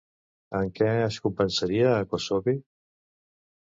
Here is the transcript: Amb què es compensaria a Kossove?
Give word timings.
Amb 0.59 0.73
què 0.79 0.87
es 1.03 1.21
compensaria 1.27 1.95
a 2.01 2.11
Kossove? 2.17 2.61